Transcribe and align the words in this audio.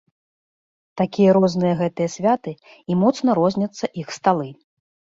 Такія 1.01 1.35
розныя 1.37 1.77
гэтыя 1.83 2.13
святы, 2.15 2.51
і 2.91 3.01
моцна 3.05 3.29
розняцца 3.43 3.85
іх 4.03 4.07
сталы. 4.21 4.47